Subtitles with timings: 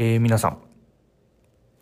[0.00, 0.58] えー、皆さん、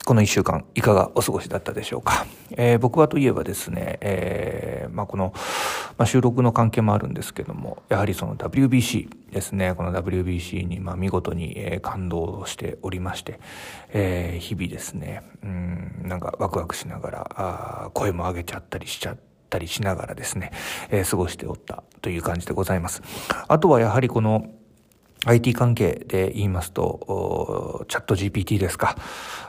[0.06, 2.24] この1週間いかがお過ごしだったでしょうか？
[2.56, 5.34] えー、僕はといえばですね、えー、まあ、この、
[5.98, 13.38] まあ、収録の関係もあるんですけども、やはりその WBC ですね、この WBC にま見事に、え感動しておりまして、
[13.92, 19.18] え、日々ですね、うん、なんかワクワクしながら、あ声も上げちゃったりしちゃっ
[19.50, 20.52] たりしながらですね、
[20.88, 23.02] え過ごしておったという感じでございます。
[23.46, 24.46] あとはやはりこの、
[25.24, 28.96] IT 関係で言いますと、チャット GPT ですか。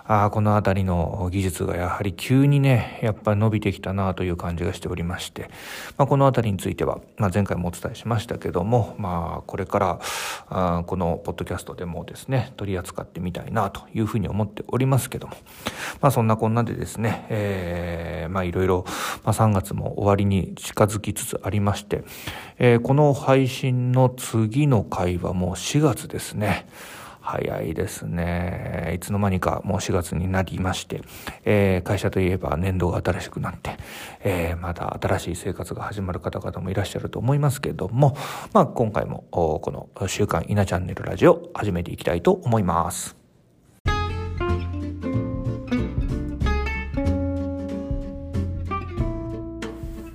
[0.09, 5.49] あこのあたりの技術がやはり急にね、やっぱり伸びてきたなという感じがしておりまして、
[5.97, 9.99] まあ、このあたりについては、まあ、前回もお伝えしましたけども、まあ、これから
[10.47, 15.35] あこのポッドキャストでもですね、取り扱ってみたいなというふうに思っておりますけども、
[15.99, 18.85] まあ、そんなこんなでですね、えー、まあ、いろいろ、
[19.25, 22.05] まあ、3月も終わりに近づきつつありまして、
[22.59, 26.67] えー、この配信の次の回はもう4月ですね。
[27.27, 28.93] 早いですね。
[28.95, 31.01] いつの間にかもう4月になりまして、
[31.43, 33.77] えー、会社といえば年度が新しくなって、
[34.23, 38.15] えー、まだ新しい生活が始まる方々もいらっしゃると思いますけども、
[38.53, 39.61] まあ今回もこ
[39.97, 43.26] の週刊稲チャンネルラジオ始めていきたいと思います。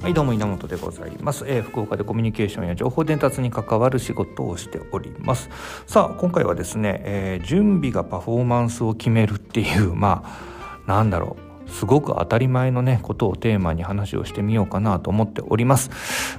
[0.03, 5.49] はいどうも稲本でございます、えー、福岡でコミュニケーションや情報伝達に関わる仕事をしております。
[5.87, 11.52] さあ今回はですね、えー、準備がパフォーマンスを決めるっていうまあなんだろう。
[11.67, 15.91] すごく当たり前のねことをテーマに話をしてみようかなと思っております、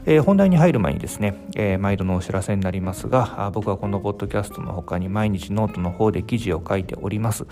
[0.06, 7.46] えー、本題に入る前にですね、えー、毎度のお知らせになりますが僕はこのポッドキャストの他に毎日ノートの方で記事を書いております、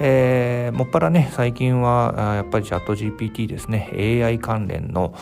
[0.00, 3.90] えー、もっぱらね最近はやっぱりチャット GPT ですね
[4.24, 5.14] AI 関連の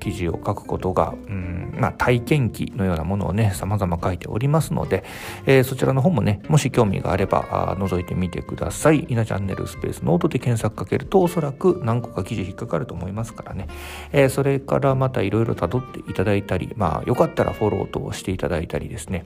[0.00, 5.04] 記事を書くことが、うんまあ、体験記のようなものをね様々書いておりますので、
[5.46, 9.06] えー、そちらの方もねもし興味があれば覗いてみてください。
[9.08, 13.68] 稲チャンネルスペースノートで検索かけるとおそらくらく何個か記事引っかかると思いますからね、
[14.12, 19.24] えー、それからまたいろいろ辿っていただいたり、まあよかったらフォローとしていただいたりですね、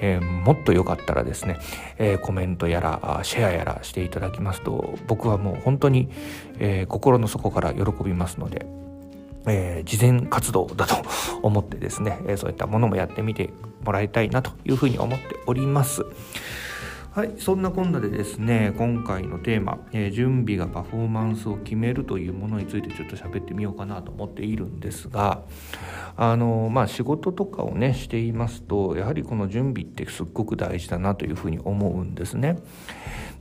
[0.00, 1.58] えー、もっとよかったらですね、
[1.98, 6.08] えー、コメントやらシェアやらしていただきますと僕はもう本当に、
[6.58, 8.66] えー、心の底から喜びますので、
[9.46, 10.96] えー、事前活動だと
[11.42, 13.50] 思ってですね、えそういったものもやってみて
[13.84, 16.04] もらいたいなというふうに思っております。
[17.18, 25.42] はい、そんなこんなでですね、今回のテーマ、えー、準備がパフォーマンスを決めるというものについてちょっと喋ってみようかなと思っているんですが、
[26.18, 32.58] あの、まあ仕事とかをね、していますと、やはりこの準備ってすっごく大事だなというふうに思うんですね。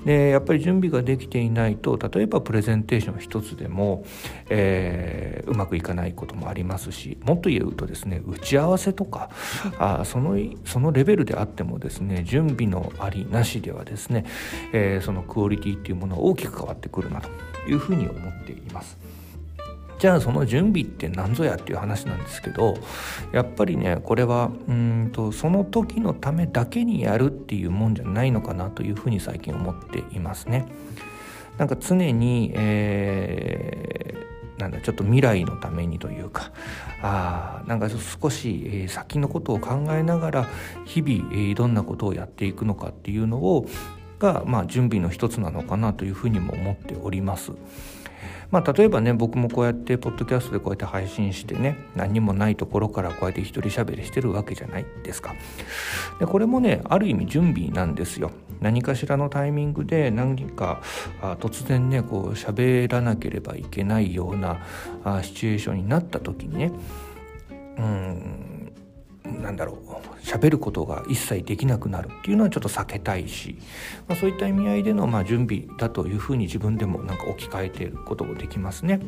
[0.05, 4.05] でやっぱり準備ができていないと例えばプレゼンテーション一つでも、
[4.49, 9.29] えー、うまくいかないこともありますしもっと言うとですね打ち合わせとか
[9.79, 14.25] あそのそのレベルであってもですね準備のありなしではですね、
[14.71, 17.29] えー、そのクオリティっていうものは大きく変わってくるなと
[17.67, 18.97] いうふうに思っています。
[19.99, 22.75] じゃあその準備って何ぞやっていう話なんですけど
[23.31, 30.67] やっぱりねこれはうんとその時のためだけにやるっていうもんじゃないのかなというふうに最近思っていますね。
[31.57, 36.51] なんか常に、えー、なんだちょっと未来のためにというか
[37.01, 40.49] あなんか少し、えー、先のことを考えながら
[40.85, 43.65] 日々、えー、どんなことをやっていくのかっていうのを
[44.19, 47.51] が、まあ、準備の一つなのかなというふうにも思っております。
[48.51, 55.35] まあ、例えばね僕もこうやってポッドキャストでこうやって配信してね何もないところからこうやって一人喋りしてるわけじゃないですか。
[56.19, 58.31] でこれもねある意味準備なんですよ。
[58.61, 60.81] 何かしらのタイミングで何か
[61.39, 64.57] 突然ねこう喋らなければいけないような
[65.21, 66.71] シチュエーションになった時にね
[67.77, 68.56] うん
[69.41, 73.57] なんだろう喋ることが一切できなくなるっていうのはちょっと避けたいし、
[74.07, 78.99] まあ、そういった意味合いでのまあ準備だというふうに自分でもなんか置き換えていることもできますね。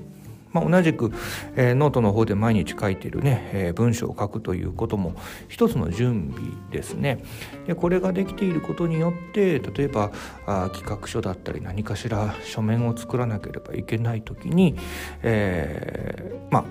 [0.51, 1.11] まあ、同じく、
[1.55, 5.13] えー、ノートの方で毎日書いてるね、えー、文章を書くということも
[5.47, 7.23] 一つの準備ですね。
[7.67, 10.11] でこれができていることによって例えば
[10.45, 14.75] あ企画書だったり何かしら書面を作らなければいけない時に、
[15.21, 16.65] えー、まあ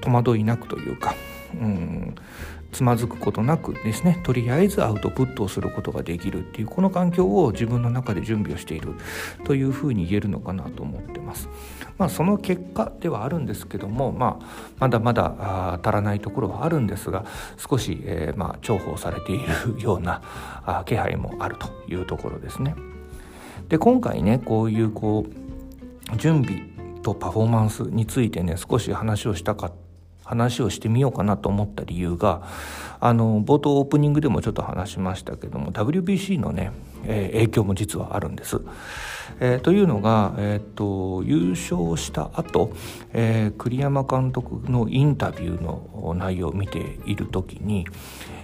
[0.00, 1.14] 戸惑いなくというか、
[1.54, 2.14] うん、
[2.74, 8.94] つまずくことなくですねとりあえずアウトプットをすることができるっていうこの環境を自分の中で準備をしている
[9.44, 11.48] というふうに言えるのかなと思ってます。
[11.96, 14.46] まあ、その結果ではあるんですけども、まあ、
[14.80, 17.24] まだまだ足らないところはあるんですが
[17.56, 20.20] 少し、えー、まあ、重宝されているような
[20.66, 22.74] あ気配もあるというところですね。
[23.68, 25.24] で今回ねこういうこ
[26.12, 26.62] う準備
[27.02, 29.83] とパフォーマンスについてね少し話をしたかった
[30.24, 32.42] 話をしてみようかなと思った理由が
[33.00, 36.72] あの冒頭オープニングでもちょっと話しましたけども WBC のね
[37.06, 38.60] えー、影響も実はあるんです。
[39.40, 42.72] えー、というのが、えーと、優勝した後、
[43.12, 47.86] えー、栗山監督のインタビューの内容を見ている時に、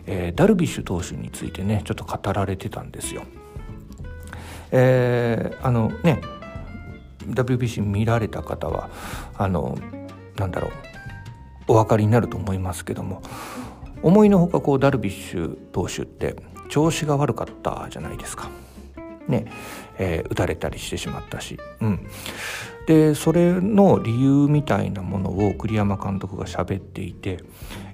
[0.07, 3.23] えー、ダルビッシュ投手についてねちょっと語られてたんですよ。
[4.73, 6.21] えー、あのね
[7.27, 8.89] WBC 見られた方は
[9.37, 9.79] あの
[10.37, 10.90] なんだろう
[11.71, 13.23] お分かりになると思いますけども
[14.03, 16.35] 思いのほかこうダルビッシュ投手って
[16.69, 18.51] 調子が悪かったじゃないですか。
[19.29, 19.53] ね
[19.99, 22.09] えー、打たれたりしてしまったし、うん、
[22.87, 27.39] でそれの理由みたいなものを栗山監督が喋っていて、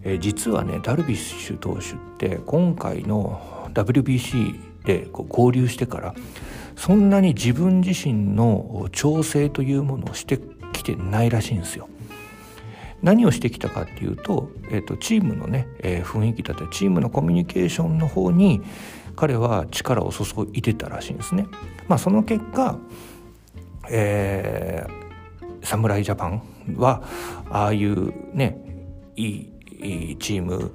[0.03, 6.15] えー、実はねダルビッシュ投手って今回の WBC でこう合流してから
[6.77, 10.39] そんなに自分自身の調整というものをして
[10.73, 11.89] きてないらしいんですよ。
[13.03, 18.63] 何をしてきたかっていうと,、えーと、チームのね、えー、雰囲気だったりチームのコミュニケーションの方に
[19.15, 21.47] 彼は力を注いでたらしいんですね。
[21.89, 22.79] まあ、その結果、
[23.91, 26.43] えー、侍ジャパン
[26.77, 27.03] は
[27.49, 28.59] ああいうね
[29.17, 30.75] いいいいチーム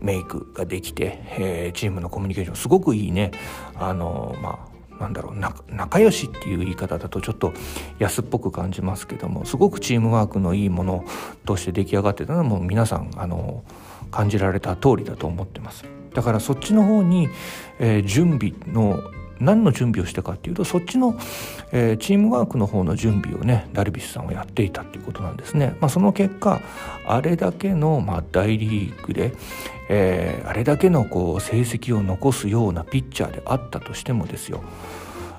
[0.00, 3.30] メイクができて、えー、チームのコミュニケーションすごくいいね
[3.74, 4.71] あのまあ
[5.02, 7.52] なんだろう仲良しっていう言い方だとちょっと
[7.98, 11.04] 安っぽく感じますけどもすごくチームワークのいいもの
[11.44, 13.64] として出来上がってたのはもう皆さんあの
[14.12, 15.84] 感じられた通りだと思ってます。
[16.14, 17.28] だからそっちの方に、
[17.78, 19.02] えー、準備の
[19.42, 21.18] 何の準備をしたかっていうとそっちの、
[21.72, 25.76] えー、チームワークの方の準備をねダルビッシュさんはやっていたっていうことなんですね。
[25.80, 26.60] まあ、その結果
[27.06, 29.32] あれだけの、まあ、大リーグで、
[29.88, 34.62] えー、あれだけのこう成績を残すようなピッチャーであったとしてもですよ、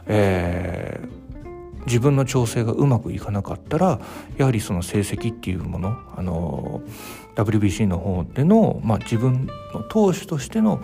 [0.07, 1.22] えー、
[1.85, 3.99] 自分の調整がうまくいかなかったら
[4.37, 6.81] やはりその成績っていうものあの
[7.35, 10.81] WBC の方での、まあ、自分の投手としての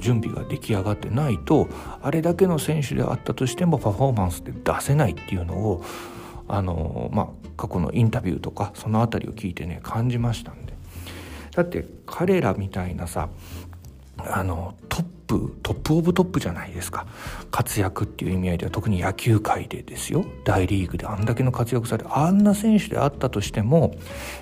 [0.00, 1.68] 準備が出来上がってないと
[2.02, 5.84] あれだけの選手であったとしてもパフォーマンスで出せないっていうのを
[6.48, 10.70] あの、まあ、過去のインタビューとかその辺りを聞いてね感じましたんで。
[11.54, 13.28] だって彼らみたいなさ
[14.18, 15.19] あのトップ
[15.62, 17.06] トップオブトップじゃないですか。
[17.50, 20.24] 活躍っていう意味合いでは特に野球界でですよ。
[20.44, 23.94] 大リーグであんだけの活躍されあんな選手であったとしても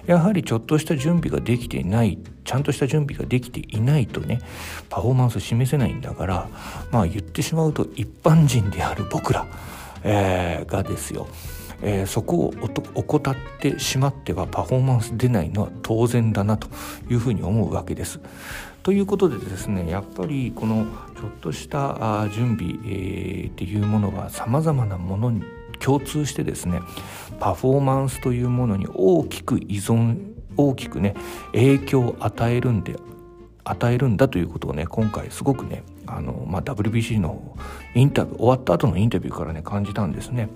[0.07, 4.41] やはりちょっとした準備ができていないちゃんとした準備ができていないとね
[4.89, 6.49] パフォーマンス示せないんだから
[6.91, 9.47] まあ言ってしまうと一般人である僕ら、
[10.03, 11.27] えー、がですよ。
[11.81, 12.55] えー、そこを
[12.95, 16.69] 怠ってしまってはパフォーマンス出ないのは当然だなと
[17.09, 18.21] いうふうに思うわけです。
[18.89, 25.43] ということでですねやっぱりこのちょっとした準備、えー、っていうものはさまざまなものに
[25.79, 26.81] 共通してですね
[27.39, 31.15] パフォーマンスというものに大きく依存大きくね
[31.53, 32.97] 影響を与えるんで
[33.63, 37.59] 与えるんだということをね今回すごくねあの、まあ、WBC の
[37.95, 40.49] インタビュー終わった後のインタビューからね感じたんですね。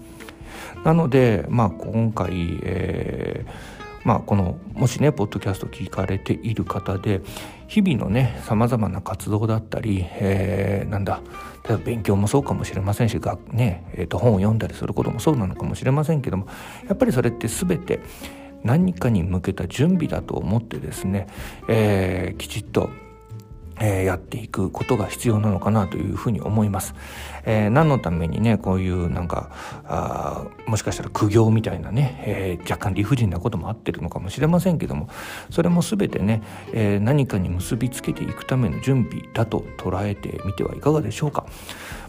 [0.85, 2.31] なので、まあ、今回、
[2.63, 7.23] えーまあ、このもしねポッドキャスト聞かれている方で
[7.69, 11.21] 日々のねさまざまな活動だったり、えー、なんだ
[11.69, 16.47] 例えば勉強もそうかもしれませんしが、ねえー、と本を読んだりすることもそうなのかもしれませんけども
[16.89, 18.01] やっぱりそれって全て
[18.65, 21.27] 何かに向けた準備だと思ってですね、
[21.69, 22.91] えー、きちっと
[23.83, 26.95] えー、やっていくことが必要なのかなというふうに思います。
[27.45, 29.51] えー、何のためにねこういうなんか
[29.85, 35.09] あもしかしたら苦行みたいなね、えー、若干理不尽なこともあってるのかもしれませんけども
[35.51, 41.45] それも全てね、え何かに結びつけていくための準備だと捉えてみてはいかがでしょうか。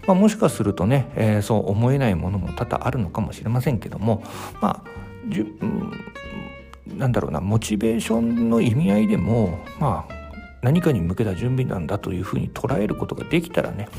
[0.06, 4.22] まあ、もしかするとね、えそう思えないものも多々あるのかもしれませんけども
[4.62, 4.90] まあ
[5.28, 10.23] じゅ、うん、なんだろうなモチベーションの意味合いでもまあ
[10.64, 13.90] 何かに向けた準備なんだというふうに捉えることができたらね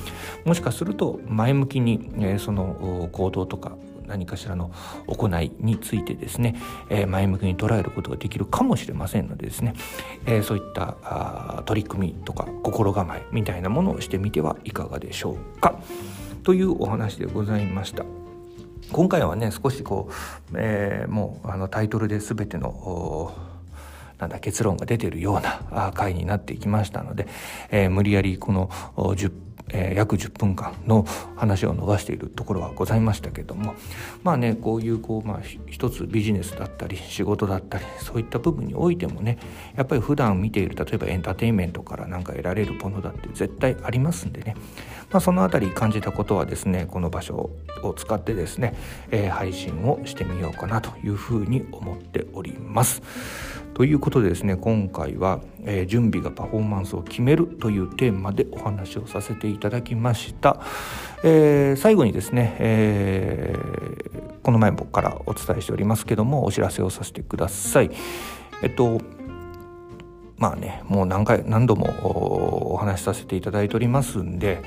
[0.44, 4.70] もしかすると前向きに、えー、その行動とか何かしらの
[5.06, 6.56] 行いについてですね、
[6.90, 9.74] えー、前向きに捉えることができるかもしれませんのでですね、
[10.26, 15.80] えー、そういったあ取り組みとか心構えみたいなものをしてみてはいかがでしょうか
[16.42, 18.04] というお話でございました。
[18.92, 20.10] 今回はね少しこ
[20.52, 23.32] う、えー、もうあのタイトルで全ての
[24.18, 27.26] なんだ結論が出てるような回になっていきましたので、
[27.70, 31.06] えー、無理やりこの10えー、約10分間の
[31.36, 33.74] 話を逃しているところはございましたけども
[34.22, 39.38] まあねこういうこう、まあ、一つビジネスだったり仕事だったりそういった部分においてもね
[39.76, 44.54] やっぱり普段見ている例えばエンターテインメントから何か得られるものだって絶対ありますんでね、
[45.10, 47.50] まあ、その辺り感じたことはですねこの場所
[47.82, 48.76] を使ってですね、
[49.10, 53.02] えー、配信をしてみようかなというふうに思っております。
[53.74, 60.60] ということでですね今回は、えー、準備がパフォーマンスを決めるというテーマでお話をさせていただきました、
[61.24, 67.90] えー、最後にですね、えー、この前僕からお伝えしておりますけどもお知らせをさせてください。
[68.62, 69.00] えっと
[70.36, 74.62] まあねもう何回何度もお話しさせていただいておりますんで、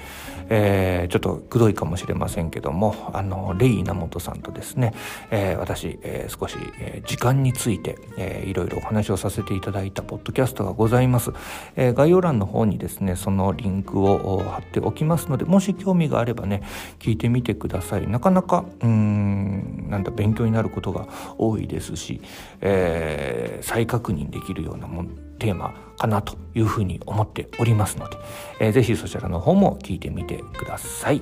[0.50, 4.93] えー、ちょっとくどいかもしれませんけどもあのレイ稲本さんとですね、
[5.29, 11.31] えー、私、えー、少し、え時間について、えー、いろいろお話をさせていただいたポッドキャストがございます、
[11.75, 16.63] え概要欄の方にですねそのリンクを貼っておきますのでもし興味があればね
[17.00, 18.07] 聞いてみてください。
[18.07, 21.07] なかなかうんなんだ勉強になることが
[21.38, 22.21] 多いですし、
[22.62, 28.17] え再確認できるようなもんテーマかなというふうに思っておりますので、
[28.60, 31.22] えー、ぜひそちらの方も聞いてみてください。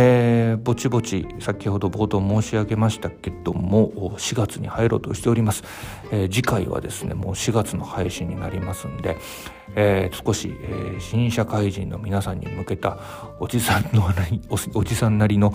[0.00, 5.64] えー、ぼちぼち先ほど冒頭申し上げましたけども4月に入ろうとしております、
[6.12, 9.16] えー、次回はですねもう4月の配信になりますんで、
[9.74, 12.96] えー、少し、えー、新社会人の皆さんに向けた
[13.40, 14.08] おじさんの
[14.74, 15.50] おじさんなりの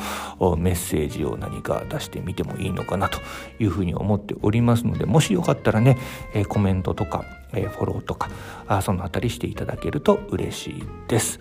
[0.57, 3.19] メッセージを何か出してみてもいいのかなと
[3.59, 5.97] いうふうに思っておりますのでもしよかったらね、
[6.33, 7.23] え、コメントとか、
[7.53, 8.29] え、フォローとか
[8.67, 11.39] あそのあたりしていただけると嬉しいです。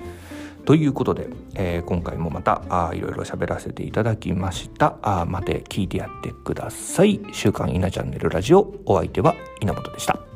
[0.64, 10.31] ということで、えー、今回もまたあいろいろ喋らせていただきましたあまて聞いてやってください「週刊稲チャンネルラジオ」お相手は稲本でした。